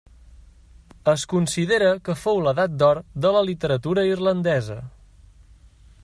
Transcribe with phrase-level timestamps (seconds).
[1.11, 4.79] Es considera que fou l'edat d'or de la literatura irlandesa.